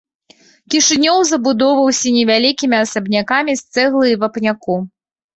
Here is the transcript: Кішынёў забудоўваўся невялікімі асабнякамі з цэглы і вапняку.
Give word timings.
Кішынёў 0.75 1.17
забудоўваўся 1.31 2.13
невялікімі 2.15 2.75
асабнякамі 2.85 3.55
з 3.59 3.77
цэглы 3.77 4.05
і 4.13 4.15
вапняку. 4.23 4.79